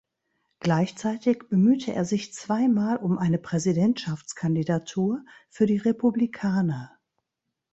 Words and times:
Gleichzeitig 0.61 1.43
bemühte 1.47 1.93
er 1.93 2.05
sich 2.05 2.33
zweimal 2.33 2.97
um 2.97 3.19
eine 3.19 3.37
Präsidentschaftskandidatur 3.37 5.23
für 5.47 5.67
die 5.67 5.77
Republikaner. 5.77 6.97